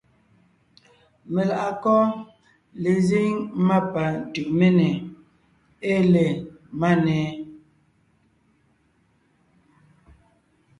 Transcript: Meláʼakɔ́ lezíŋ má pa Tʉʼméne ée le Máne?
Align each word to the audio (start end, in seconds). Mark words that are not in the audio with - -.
Meláʼakɔ́ 1.33 2.01
lezíŋ 2.81 3.29
má 3.67 3.77
pa 3.91 4.03
Tʉʼméne 4.33 4.89
ée 5.91 6.01
le 6.13 6.25
Máne? 6.79 7.15